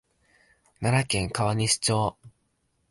[0.79, 2.17] 奈良県川西町